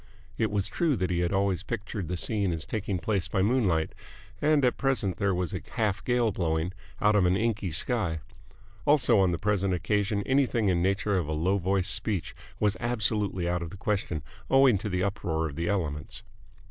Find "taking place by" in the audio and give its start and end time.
2.65-3.43